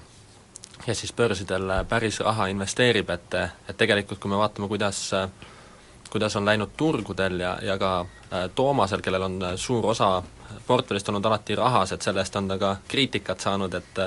[0.88, 3.34] ja siis börsidel päris raha investeerib, et,
[3.70, 5.12] et tegelikult kui me vaatame, kuidas
[6.12, 10.24] kuidas on läinud turgudel ja, ja ka äh, Toomasel, kellel on suur osa
[10.68, 14.04] portfellist olnud alati rahas, et selle eest on ta ka kriitikat saanud, et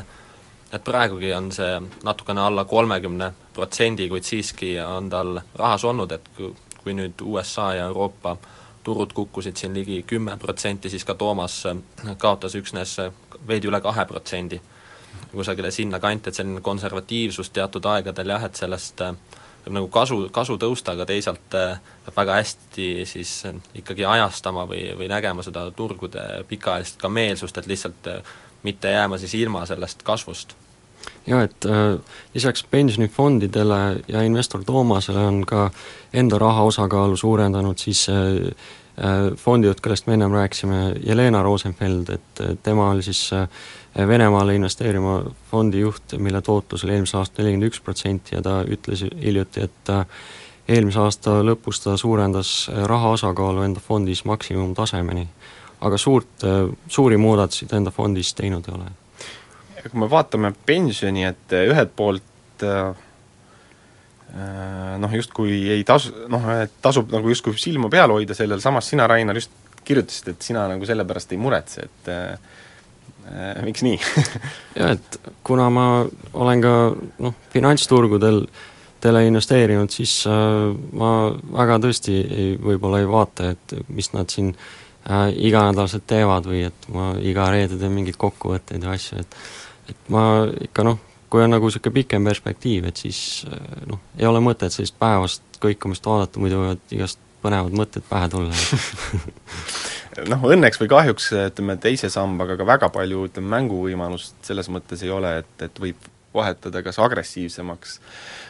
[0.74, 6.28] et praegugi on see natukene alla kolmekümne protsendi, kuid siiski on tal rahas olnud, et
[6.36, 6.50] kui,
[6.82, 8.36] kui nüüd USA ja Euroopa
[8.84, 11.62] turud kukkusid siin ligi kümme protsenti, siis ka Toomas
[12.18, 12.96] kaotas üksnes
[13.48, 14.60] veidi üle kahe protsendi
[15.32, 19.16] kusagile sinnakanti, et selline konservatiivsus teatud aegadel jah, et sellest äh,
[19.64, 24.66] peab nagu kasu, kasu tõusta, aga teisalt äh, peab väga hästi siis äh, ikkagi ajastama
[24.70, 28.10] või, või nägema seda turgude pikaajalist ka meelsust, et lihtsalt
[28.64, 30.54] mitte jääma siis ilma sellest kasvust.
[31.26, 31.98] jah, et äh,
[32.34, 35.70] lisaks pensionifondidele ja investor Toomasele on ka
[36.12, 38.52] enda raha osakaalu suurendanud siis äh,
[39.36, 43.48] fondijuht, kellest me ennem rääkisime, Jelena Rosenfeld, et tema oli siis äh,
[43.94, 49.04] Venemaale investeerima fondi juht, mille tootlus oli eelmisel aastal nelikümmend üks protsenti ja ta ütles
[49.06, 49.92] hiljuti, et
[50.68, 52.50] eelmise aasta lõpus ta suurendas
[52.90, 55.28] raha osakaalu enda fondis maksimumtasemeni.
[55.84, 56.46] aga suurt,
[56.88, 58.90] suuri muudatusi ta enda fondis teinud ei ole.
[59.90, 62.64] kui me vaatame pensioni, et ühelt poolt
[64.98, 69.06] noh, justkui ei tasu, noh, et tasub nagu justkui silma peal hoida sellel, samas sina,
[69.06, 69.50] Rainer, just
[69.84, 72.38] kirjutasid, et sina nagu selle pärast ei muretse, et Äh,
[73.64, 73.98] miks nii?
[74.78, 75.88] Jah, et kuna ma
[76.32, 76.76] olen ka
[77.24, 78.44] noh, finantsturgudel
[79.04, 80.24] aktsiatele investeerinud, siis
[80.96, 86.64] ma väga tõesti ei, võib-olla ei vaata, et mis nad siin äh, iganädalaselt teevad või
[86.70, 89.36] et ma iga reede teen mingeid kokkuvõtteid ja asju, et
[89.92, 90.96] et ma ikka noh,
[91.28, 93.44] kui on nagu niisugune pikem perspektiiv, et siis
[93.86, 98.56] noh, ei ole mõtet sellist päevast kõikumist vaadata, muidu võivad igast põnevad mõtted pähe tulla
[100.28, 105.12] noh, õnneks või kahjuks ütleme, teise sambaga ka väga palju ütleme, mänguvõimalust selles mõttes ei
[105.14, 107.98] ole, et, et võib vahetada kas agressiivsemaks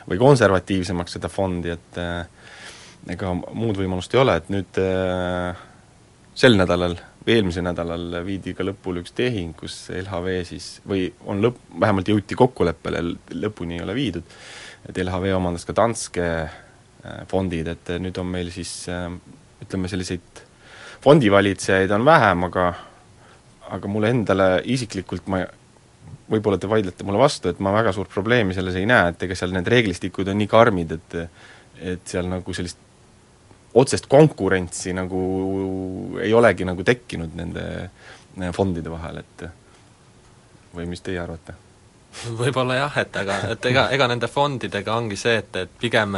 [0.09, 2.25] või konservatiivsemaks seda fondi, et äh,
[3.13, 5.65] ega muud võimalust ei ole, et nüüd äh,
[6.37, 11.41] sel nädalal või eelmisel nädalal viidi ka lõpule üks tehing, kus LHV siis, või on
[11.45, 13.01] lõpp, vähemalt jõuti kokkuleppele,
[13.41, 14.35] lõpuni ei ole viidud,
[14.89, 18.83] et LHV omandas ka Danske äh, fondid, et nüüd on meil siis
[19.65, 20.44] ütleme, selliseid
[21.05, 22.73] fondivalitsejaid on vähem, aga
[23.75, 25.41] aga mulle endale isiklikult ma
[26.31, 29.37] võib-olla te vaidlete mulle vastu, et ma väga suurt probleemi selles ei näe, et ega
[29.37, 31.19] seal need reeglistikud on nii karmid, et
[31.85, 32.79] et seal nagu sellist
[33.75, 35.21] otsest konkurentsi nagu
[36.23, 39.47] ei olegi nagu tekkinud nende fondide vahel, et
[40.75, 41.57] või mis teie arvate?
[42.39, 46.15] võib-olla jah, et aga, et ega, ega nende fondidega ongi see, et, et pigem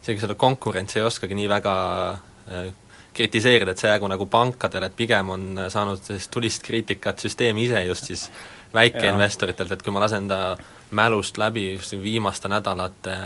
[0.00, 1.74] isegi seda konkurentsi ei oskagi nii väga
[2.14, 2.70] äh,
[3.14, 7.82] kritiseerida, et see jäägu nagu pankadele, et pigem on saanud sellist tulist kriitikat süsteem ise
[7.84, 8.28] just siis
[8.74, 10.56] väikeinvestoritelt, et kui ma lasen ta
[10.94, 13.16] mälust läbi just viimaste nädalate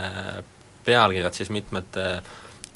[0.85, 2.19] pealkirjad, siis mitmed äh,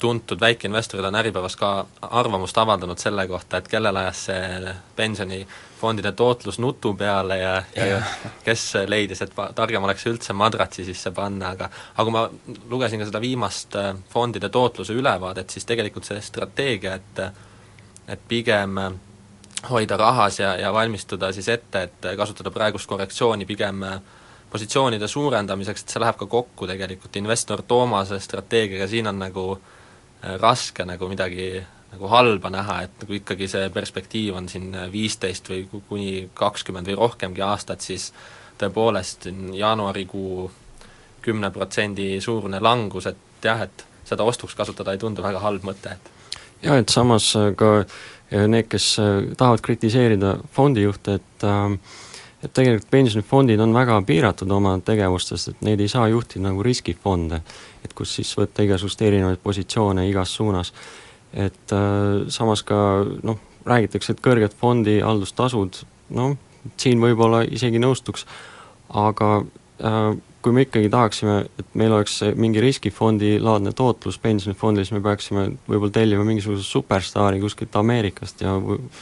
[0.00, 6.58] tuntud väikeinvestorid on Äripäevas ka arvamust avaldanud selle kohta, et kellele ajas see pensionifondide tootlus
[6.58, 7.98] nutu peale ja, ja, ja
[8.44, 12.24] kes leidis, et targem oleks üldse madratsi sisse panna, aga aga kui ma
[12.70, 17.24] lugesin ka seda viimast äh, fondide tootluse ülevaadet, siis tegelikult see strateegia, et
[18.10, 18.78] et pigem
[19.70, 23.84] hoida rahas ja, ja valmistuda siis ette, et kasutada praegust korrektsiooni pigem
[24.50, 29.60] positsioonide suurendamiseks, et see läheb ka kokku tegelikult investor Toomase strateegiaga, siin on nagu äh,
[29.60, 29.79] Äh,
[30.22, 31.52] raske nagu midagi
[31.90, 36.98] nagu halba näha, et nagu ikkagi see perspektiiv on siin viisteist või kuni kakskümmend või
[37.00, 38.10] rohkemgi aastat, siis
[38.60, 39.26] tõepoolest
[39.58, 40.50] jaanuarikuu
[41.24, 45.96] kümne protsendi suurune langus, et jah, et seda ostuks kasutada ei tundu väga halb mõte,
[45.96, 46.12] et
[46.62, 47.72] jah, et samas ka
[48.30, 48.92] need, kes
[49.36, 51.74] tahavad kritiseerida fondijuhte, et äh,
[52.40, 57.42] et tegelikult pensionifondid on väga piiratud oma tegevustes, et neid ei saa juhtida nagu riskifonde,
[57.84, 60.72] et kus siis võtta igasuguseid erinevaid positsioone igas suunas.
[61.32, 65.76] et äh, samas ka noh, räägitakse, et kõrged fondi haldustasud,
[66.16, 66.32] noh,
[66.76, 68.26] siin võib-olla isegi nõustuks,
[68.90, 69.28] aga
[69.84, 75.02] äh, kui me ikkagi tahaksime, et meil oleks mingi riskifondi laadne tootlus pensionifondil, siis me
[75.04, 78.54] peaksime võib-olla tellima mingisuguse superstaari kuskilt Ameerikast ja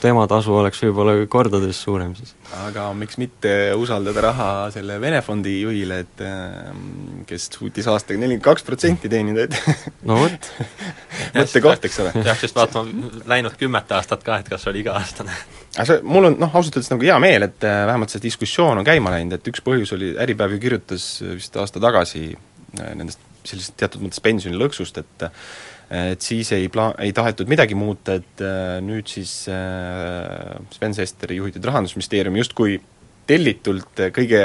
[0.03, 2.35] tema tasu oleks võib-olla kordades suurem siis.
[2.64, 8.46] aga miks mitte usaldada raha selle Vene fondi juhile, et ähm, kes suutis aastaga nelikümmend
[8.48, 10.51] kaks protsenti teenida, et no vot
[11.38, 12.16] mõttekoht, eks ole.
[12.18, 15.38] peaks just vaatama läinud kümmet aastat ka, et kas oli iga-aastane
[15.76, 18.87] aga mul on noh, ausalt öeldes nagu hea meel, et äh, vähemalt see diskussioon on
[18.87, 23.24] käima läinud, et üks põhjus oli, Äripäev ju kirjutas äh, vist aasta tagasi äh, nendest
[23.48, 25.28] sellisest teatud mõttes pensionilõksust, et
[25.88, 28.42] et siis ei pla-, ei tahetud midagi muuta, et
[28.85, 32.74] nüüd siis Sven Sesteri juhitud Rahandusministeerium justkui
[33.24, 34.42] tellitult kõige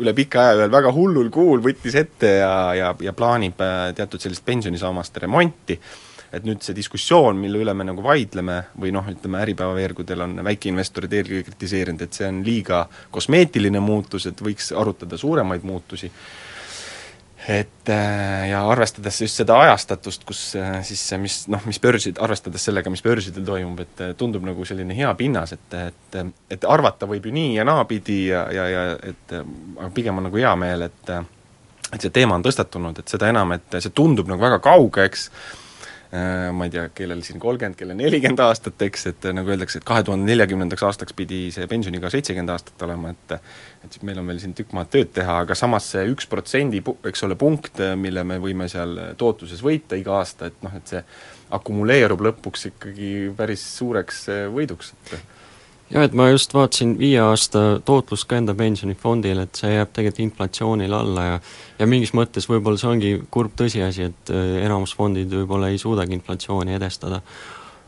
[0.00, 3.60] üle pika aja ühel väga hullul kuul võttis ette ja, ja, ja plaanib
[3.98, 5.76] teatud sellist pensionisammaste remonti
[6.32, 10.36] et nüüd see diskussioon, mille üle me nagu vaidleme, või noh, ütleme Äripäeva veergudel on
[10.46, 16.10] väikeinvestorid eelkõige kritiseerinud, et see on liiga kosmeetiline muutus, et võiks arutada suuremaid muutusi,
[17.48, 22.66] et äh, ja arvestades just seda ajastatust, kus äh, siis mis noh, mis börsid, arvestades
[22.68, 26.20] sellega, mis börsidel toimub, et äh, tundub nagu selline hea pinnas, et, et
[26.52, 28.82] et arvata võib ju nii ja naapidi ja, ja, ja
[29.14, 31.14] et aga pigem on nagu hea meel, et
[31.90, 35.30] et see teema on tõstatunud, et seda enam, et see tundub nagu väga kauge, eks,
[36.10, 39.86] ma ei tea, kellel siin kolmkümmend, kellel nelikümmend aastat, eks, et äh, nagu öeldakse, et
[39.86, 43.36] kahe tuhande neljakümnendaks aastaks pidi see pensioniiga seitsekümmend aastat olema, et
[43.84, 46.82] et siis meil on veel siin tükk maad tööd teha, aga samas see üks protsendi,
[47.06, 51.04] eks ole, punkt, mille me võime seal tootluses võita iga aasta, et noh, et see
[51.54, 55.39] akumuleerub lõpuks ikkagi päris suureks äh, võiduks, et
[55.90, 60.24] jah, et ma just vaatasin viie aasta tootlust ka enda pensionifondil, et see jääb tegelikult
[60.26, 61.40] inflatsioonile alla ja
[61.80, 66.14] ja mingis mõttes võib-olla see ongi kurb tõsiasi, et äh, enamus fondid võib-olla ei suudagi
[66.18, 67.22] inflatsiooni edestada.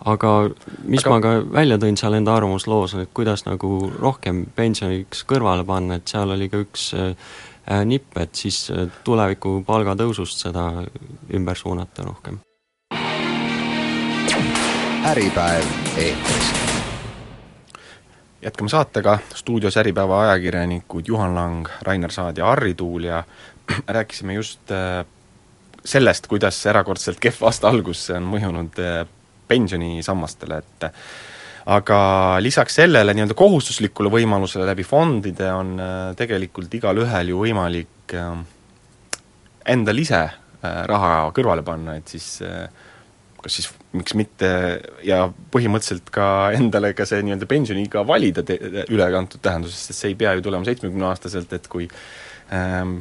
[0.04, 0.50] aga
[0.84, 1.10] mis aga...
[1.10, 6.08] ma ka välja tõin seal enda arvamusloos, et kuidas nagu rohkem pensioniks kõrvale panna, et
[6.08, 7.14] seal oli ka üks äh,
[7.70, 8.72] äh nipp, et siis
[9.04, 10.66] tuleviku palgatõusust seda
[11.34, 12.40] ümber suunata rohkem.
[15.02, 15.66] äripäev
[15.98, 16.61] eetris
[18.42, 23.24] jätkame saatega, stuudios Äripäeva ajakirjanikud Juhan Lang, Rainer Saad ja Harri Tuul ja
[23.96, 25.06] rääkisime just äh,
[25.84, 29.04] sellest, kuidas erakordselt kehv aasta algus on mõjunud äh,
[29.48, 30.86] pensionisammastele, et
[31.72, 31.98] aga
[32.42, 38.32] lisaks sellele nii-öelda kohustuslikule võimalusele läbi fondide on äh, tegelikult igalühel ju võimalik äh,
[39.74, 40.28] endal ise
[40.62, 42.36] raha kõrvale panna, et siis
[43.42, 44.48] kas siis miks mitte
[45.06, 45.24] ja
[45.54, 46.26] põhimõtteliselt ka
[46.56, 50.68] endale ka see nii-öelda pensioniiga valida te-, ülekantud tähenduses, sest see ei pea ju tulema
[50.68, 51.88] seitsmekümneaastaselt, et kui
[52.54, 53.00] ähm,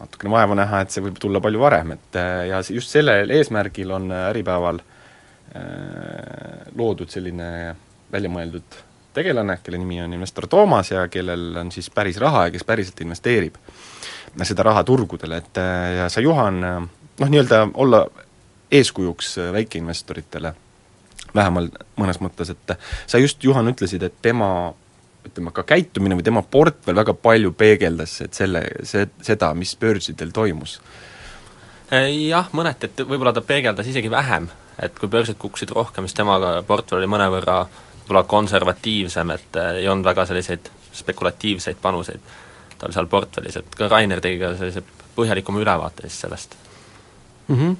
[0.00, 3.92] natukene vaeva näha, et see võib tulla palju varem, et äh, ja just sellel eesmärgil
[3.96, 7.48] on äh, Äripäeval äh, loodud selline
[8.12, 8.82] väljamõeldud
[9.16, 13.00] tegelane, kelle nimi on investor Toomas ja kellel on siis päris raha ja kes päriselt
[13.00, 13.56] investeerib
[14.44, 15.58] seda raha turgudele, et
[15.96, 18.02] ja sa, Juhan, noh, nii-öelda olla
[18.72, 20.54] eeskujuks väikeinvestoritele,
[21.34, 22.76] vähemalt mõnes mõttes, et
[23.06, 24.48] sa just, Juhan, ütlesid, et tema
[25.26, 30.30] ütleme, ka käitumine või tema portfell väga palju peegeldas, et selle, see, seda, mis börsidel
[30.34, 30.78] toimus?
[31.90, 34.48] Jah, mõneti, et võib-olla ta peegeldas isegi vähem,
[34.82, 40.06] et kui börsid kukkusid rohkem, siis tema portfell oli mõnevõrra võib-olla konservatiivsem, et ei olnud
[40.06, 42.34] väga selliseid spekulatiivseid panuseid
[42.78, 44.82] tal seal portfellis, et ka Rainer tegi ka sellise
[45.16, 46.56] põhjalikuma ülevaate siis sellest
[47.48, 47.56] mm.
[47.56, 47.76] -hmm.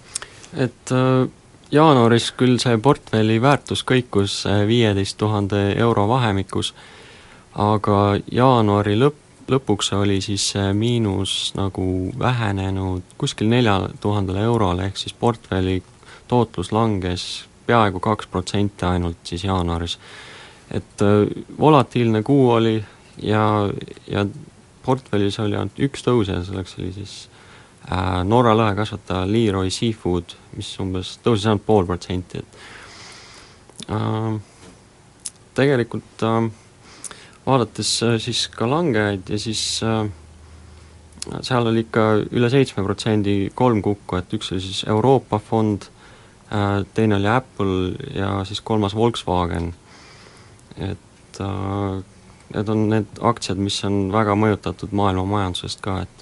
[0.54, 1.28] Et äh,
[1.70, 6.92] jaanuaris küll see portfelli väärtus kõikus viieteist tuhande euro vahemikus äh,,
[7.56, 7.98] aga
[8.32, 11.84] jaanuari lõpp, lõpuks oli siis see miinus nagu
[12.18, 15.80] vähenenud kuskil neljale tuhandele eurole, ehk siis portfelli
[16.28, 19.98] tootlus langes peaaegu kaks protsenti ainult siis jaanuaris.
[20.70, 22.84] et äh, volatiilne kuu oli
[23.22, 23.70] ja,
[24.08, 24.26] ja
[24.82, 27.35] portfellis oli ainult üks tõusja, selleks oli siis äh,
[28.26, 34.38] Norra lõhekasvataja Leroy Seafood, mis umbes tõusis ainult pool protsenti, et äh,
[35.54, 36.48] tegelikult äh,
[37.46, 40.08] vaadates äh, siis ka langejaid ja siis äh,
[41.46, 45.88] seal oli ikka üle seitsme protsendi kolm kukku, et üks oli siis Euroopa fond,
[46.50, 49.74] äh, teine oli Apple ja siis kolmas Volkswagen.
[50.76, 51.38] et
[52.52, 56.15] need on need aktsiad, mis on väga mõjutatud maailma majandusest ka, et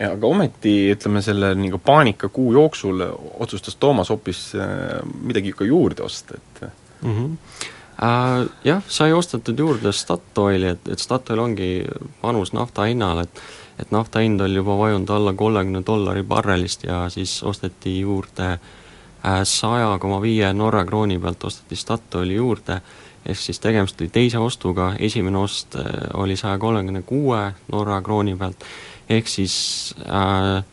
[0.00, 3.04] aga ometi, ütleme selle nagu paanikakuu jooksul
[3.38, 4.52] otsustas Toomas hoopis
[5.22, 6.66] midagi ikka juurde osta, et
[7.02, 7.36] mm -hmm
[8.02, 8.48] äh,?
[8.64, 11.84] Jah, sai ostetud juurde Statoili, et, et Statoil ongi
[12.20, 13.42] panus nafta hinnale, et
[13.78, 19.40] et nafta hind oli juba vajunud alla kolmekümne dollari barrelist ja siis osteti juurde äh,
[19.42, 22.80] saja koma viie Norra krooni pealt osteti Statoili juurde,
[23.26, 27.40] ehk siis tegemist oli teise ostuga, esimene ost äh, oli saja kolmekümne kuue
[27.72, 28.66] Norra krooni pealt,
[29.08, 30.64] ehk siis äh,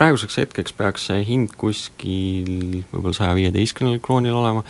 [0.00, 4.62] praeguseks hetkeks peaks see hind kuskil võib-olla saja viieteistkümnel kroonil olema,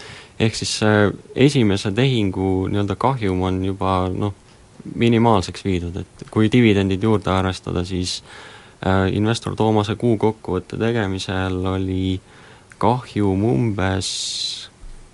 [0.42, 1.10] ehk siis see
[1.48, 4.34] esimese tehingu nii-öelda kahjum on juba noh,
[4.96, 8.20] minimaalseks viidud, et kui dividendid juurde arvestada, siis
[8.82, 12.16] äh, investor Toomase kuukokkuvõtte tegemisel oli
[12.80, 14.08] kahjum umbes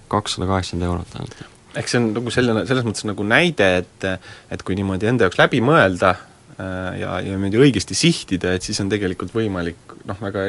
[0.09, 1.45] kakssada kaheksakümmend eurot ainult.
[1.77, 4.09] ehk see on nagu selline, selles mõttes nagu näide, et
[4.55, 6.25] et kui niimoodi enda jaoks läbi mõelda äh,
[6.59, 10.47] ja, ja niimoodi õigesti sihtida, et siis on tegelikult võimalik noh, väga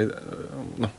[0.84, 0.94] noh,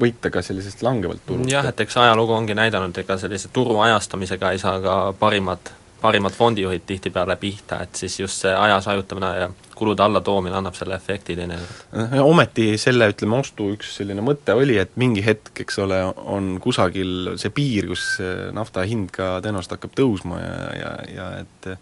[0.00, 1.50] võita ka sellisest langevalt turult.
[1.50, 6.36] jah, et eks ajalugu ongi näidanud, ega sellise turu ajastamisega ei saa ka parimad, parimad
[6.36, 11.34] fondijuhid tihtipeale pihta, et siis just see ajas hajutamine ja kulude allatoomine annab selle efekti
[11.38, 12.20] teinekord.
[12.22, 15.98] ometi selle, ütleme, ostu üks selline mõte oli, et mingi hetk, eks ole,
[16.36, 18.06] on kusagil see piir, kus
[18.54, 21.72] nafta hind ka tõenäoliselt hakkab tõusma ja, ja, ja et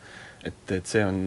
[0.47, 1.19] et, et see on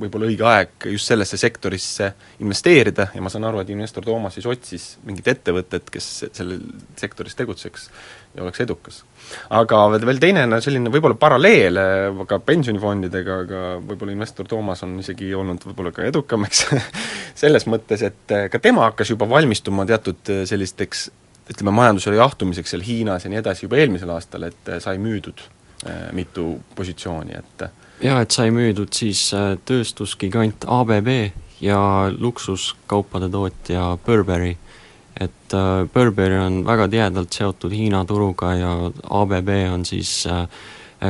[0.00, 2.12] võib-olla õige aeg just sellesse sektorisse
[2.44, 6.62] investeerida ja ma saan aru, et investor Toomas siis otsis mingit ettevõtet, kes selles
[7.00, 7.88] sektoris tegutseks
[8.36, 9.02] ja oleks edukas.
[9.50, 11.80] aga veel teine selline võib-olla paralleel
[12.28, 16.66] ka pensionifondidega, aga võib-olla investor Toomas on isegi olnud võib-olla ka edukam, eks
[17.42, 21.08] selles mõttes, et ka tema hakkas juba valmistuma teatud sellisteks
[21.50, 25.42] ütleme, majanduse jahtumiseks seal Hiinas ja nii edasi juba eelmisel aastal, et sai müüdud
[26.14, 27.64] mitu positsiooni, et
[28.02, 31.08] jaa, et sai müüdud siis äh, tööstusgigant ABB
[31.62, 31.78] ja
[32.18, 34.56] luksuskaupade tootja Burberry.
[35.20, 38.72] et äh, Burberry on väga tihedalt seotud Hiina turuga ja
[39.10, 40.48] ABB on siis äh,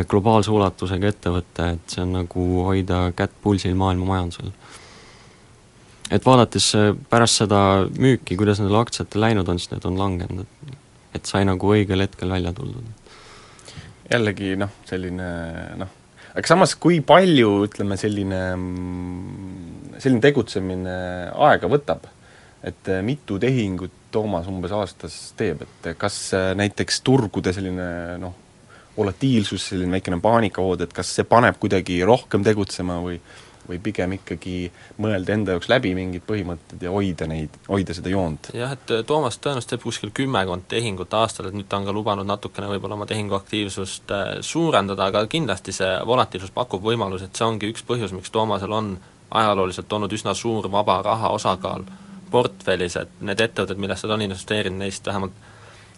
[0.09, 4.53] globaalse ulatusega ettevõte, et see on nagu hoida kätt pulsil maailma majandusel.
[6.11, 6.73] et vaadates
[7.09, 10.79] pärast seda müüki, kuidas nendel aktsiatel läinud on, siis need on langenud, et
[11.15, 12.85] et sai nagu õigel hetkel välja tuldud.
[14.13, 15.27] jällegi noh, selline
[15.81, 16.02] noh,
[16.33, 18.43] aga samas, kui palju, ütleme, selline,
[20.03, 20.97] selline tegutsemine
[21.33, 22.11] aega võtab?
[22.63, 27.87] et eh, mitu tehingut Toomas umbes aastas teeb, et kas eh, näiteks turgude selline
[28.23, 28.37] noh,
[28.95, 33.17] volatiilsus, selline väikene paanikahood, et kas see paneb kuidagi rohkem tegutsema või
[33.69, 34.57] või pigem ikkagi
[35.03, 38.51] mõelda enda jaoks läbi mingid põhimõtted ja hoida neid, hoida seda joont?
[38.57, 42.29] jah, et Toomas tõenäoliselt teeb kuskil kümmekond tehingut aastal, et nüüd ta on ka lubanud
[42.29, 47.87] natukene võib-olla oma tehinguaktiivsust suurendada, aga kindlasti see volatiilsus pakub võimalus, et see ongi üks
[47.87, 48.97] põhjus, miks Toomasel on
[49.31, 51.87] ajalooliselt olnud üsna suur vaba raha osakaal
[52.33, 55.51] portfellis, et need ettevõtted, millesse ta on investeerinud, neist vähemalt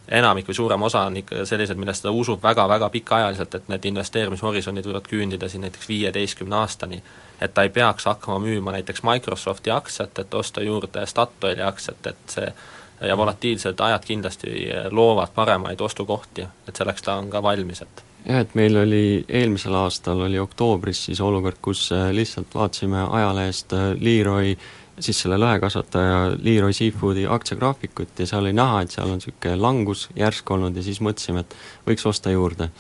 [0.09, 4.87] enamik või suurem osa on ikka sellised, millesse ta usub väga-väga pikaajaliselt, et need investeerimishorisondid
[4.87, 7.03] võivad küündida siin näiteks viieteistkümne aastani.
[7.41, 12.17] et ta ei peaks hakkama müüma näiteks Microsofti aktsiat, et osta juurde Statoili aktsiat, et
[12.27, 12.53] see
[13.01, 18.41] ja volatiilsed ajad kindlasti loovad paremaid ostukohti, et selleks ta on ka valmis, et jah,
[18.41, 23.91] et meil oli eelmisel aastal oli oktoobris siis olukord, kus äh, lihtsalt vaatasime ajalehest äh,
[24.01, 24.55] Leroy
[25.03, 30.07] siis selle lõhekasvataja Leroy Seafoodi aktsiagraafikut ja seal oli näha, et seal on niisugune langus
[30.19, 31.57] järsk olnud ja siis mõtlesime, et
[31.89, 32.71] võiks osta juurde.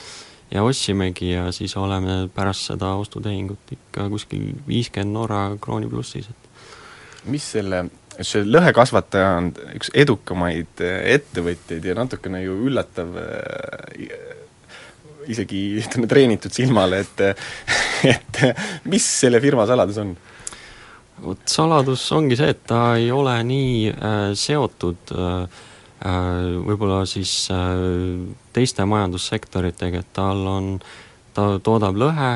[0.50, 7.30] ja ostsimegi ja siis oleme pärast seda ostutehingut ikka kuskil viiskümmend Norra krooni plussis, et
[7.32, 7.86] mis selle,
[8.20, 13.16] see lõhekasvataja on üks edukamaid äh, ettevõtjaid ja natukene ju üllatav
[15.28, 17.24] isegi ütleme, treenitud silmale, et
[18.14, 18.40] et
[18.90, 20.14] mis selle firma saladus on?
[21.22, 25.44] Vot saladus ongi see, et ta ei ole nii äh, seotud äh,
[26.04, 28.24] äh, võib-olla siis äh,
[28.56, 30.74] teiste majandussektoritega, et tal on,
[31.36, 32.34] ta toodab lõhe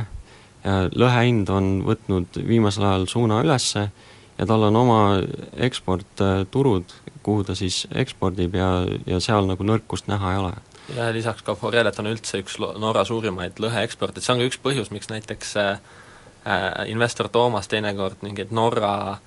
[0.68, 3.84] lõhe hind on võtnud viimasel ajal suuna ülesse
[4.38, 5.00] ja tal on oma
[5.56, 8.70] eksportturud, kuhu ta siis ekspordib ja,
[9.06, 10.52] ja seal nagu nõrkust näha ei ole.
[10.96, 14.92] Ja lisaks ka Forellet on üldse üks Norra suurimaid lõheeksporte, see on ka üks põhjus,
[14.94, 15.80] miks näiteks äh,
[16.46, 19.18] äh, investor Toomas teinekord mingeid Norra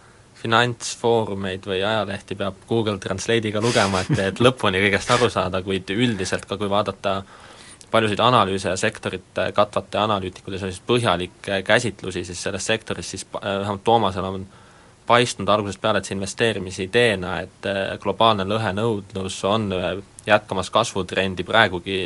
[0.41, 6.47] finantsfoorumeid või ajalehti peab Google Translate'iga lugema, et, et lõpuni kõigest aru saada, kuid üldiselt
[6.49, 7.22] ka kui vaadata
[7.91, 13.59] paljusid analüüse ja sektorit katvate analüütikuid ja selliseid põhjalikke käsitlusi siis selles sektoris, siis äh,
[13.59, 14.47] vähemalt Toomasel on
[15.07, 19.91] paistnud algusest peale, et see investeerimisideena, et äh, globaalne lõhenõudlus on äh,
[20.26, 21.99] jätkamas kasvutrendi, praegugi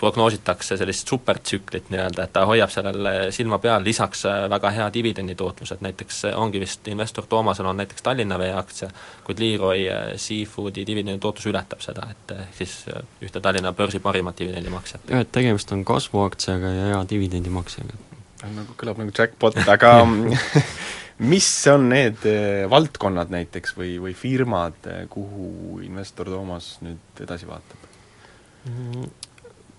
[0.00, 5.72] prognoositakse sellist supertsüklit nii-öelda, et ta hoiab sellel silma peal, lisaks äh, väga hea dividenditootlus,
[5.76, 8.90] et näiteks ongi vist investor Toomasel on näiteks Tallinna Vee aktsia,
[9.24, 12.74] kuid Leroy Seafoodi dividenditootlus ületab seda, et ehk siis
[13.22, 15.10] ühte Tallinna börsi parimat dividendimaksjat.
[15.10, 18.02] jah, et tegemist on kasvuaktsiaga ja hea dividendimaksjaga.
[18.46, 19.98] nagu kõlab nagu jackpot, aga
[21.32, 27.48] mis on need eh, valdkonnad näiteks või, või firmad, eh, kuhu investor Toomas nüüd edasi
[27.48, 27.86] vaatab?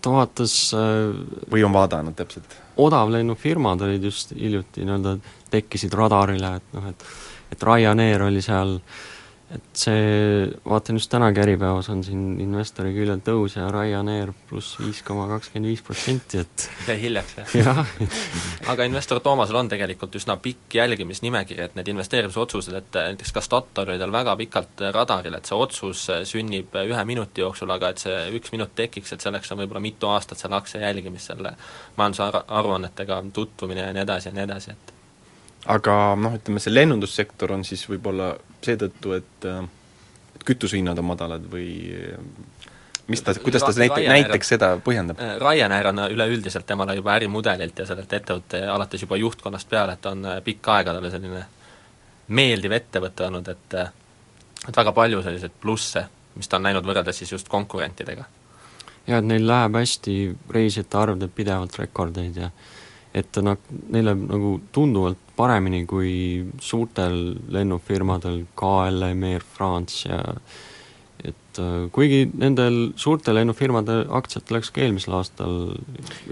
[0.08, 1.12] Ta vaatas äh,
[1.52, 2.58] või on vaadanud täpselt?
[2.78, 5.18] odavlennufirmad olid just hiljuti nii-öelda,
[5.52, 7.08] tekkisid radarile, et noh, et
[7.48, 9.06] et Ryanair oli seal äh,
[9.56, 15.00] et see, vaatan just tänagi Äripäevas on siin investori küljel tõus ja Ryanair pluss viis
[15.08, 17.80] koma kakskümmend viis protsenti, et jäi hiljaks, jah?
[18.74, 23.94] aga investor Toomasel on tegelikult üsna pikk jälgimisnimekiri, et need investeerimisotsused, et näiteks ka Statoil
[23.94, 28.20] oli tal väga pikalt radaril, et see otsus sünnib ühe minuti jooksul, aga et see
[28.36, 31.56] üks minut tekiks, et selleks on võib-olla mitu aastat selle aktsia jälgimist, selle
[31.96, 34.97] majandusaruannetega tutvumine ja nii edasi ja nii edasi, et
[35.66, 39.50] aga noh, ütleme see lennundussektor on siis võib-olla seetõttu, et
[40.38, 41.72] et kütusehinnad on madalad või
[43.08, 45.20] mis ta, kuidas ta näite-, näiteks seda põhjendab?
[45.22, 50.06] Äh, Ryanair on üleüldiselt temale juba ärimudelilt ja sellelt ettevõtte alates juba juhtkonnast peale, et
[50.06, 51.46] on äh, pikka aega talle selline
[52.28, 53.94] meeldiv ettevõte olnud, et äh,
[54.68, 56.04] et väga palju selliseid plusse,
[56.36, 58.26] mis ta on näinud võrreldes siis just konkurentidega.
[59.08, 60.18] jaa, et neil läheb hästi,
[60.52, 62.52] reisijate arv teeb pidevalt rekordeid ja
[63.16, 63.62] et nad,
[63.94, 70.22] neil läheb nagu tunduvalt paremini kui suurtel lennufirmadel, KLM, Air France ja
[71.28, 75.56] et äh, kuigi nendel suurtel lennufirmade aktsiad läks ka eelmisel aastal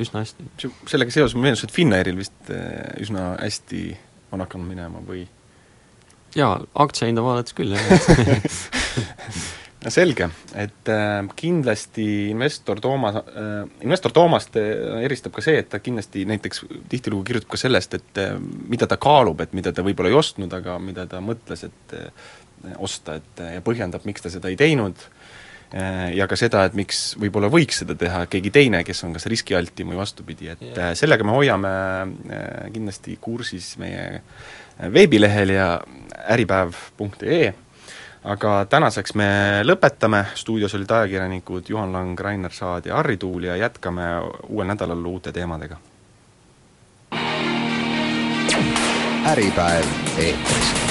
[0.02, 0.70] üsna hästi.
[0.90, 3.88] sellega seoses mulle meenus, et Finnairil vist äh, üsna hästi
[4.36, 5.26] on hakanud minema või?
[6.36, 7.86] jaa, aktsiahinda vaadates küll, jah
[9.94, 10.28] selge,
[10.58, 16.26] et äh, kindlasti investor Toomas äh,, investor Toomast äh, eristab ka see, et ta kindlasti
[16.30, 18.22] näiteks tihtilugu kirjutab ka sellest, et
[18.70, 21.98] mida ta kaalub, et mida ta võib-olla ei ostnud, aga mida ta mõtles, et
[22.82, 25.08] osta, et ja põhjendab, miks ta seda ei teinud.
[26.16, 29.90] Ja ka seda, et miks võib-olla võiks seda teha keegi teine, kes on kas riskialtim
[29.92, 30.94] või vastupidi, et yeah.
[30.96, 31.72] sellega me hoiame
[32.72, 34.22] kindlasti kursis meie
[34.94, 35.68] veebilehel ja
[36.32, 37.50] äripäev.ee
[38.26, 39.28] aga tänaseks me
[39.64, 44.08] lõpetame, stuudios olid ajakirjanikud Juhan Lang, Rainer Saad ja Harri Tuul ja jätkame
[44.48, 45.78] uuel nädalal uute teemadega.
[49.26, 49.86] äripäev
[50.18, 50.85] eetris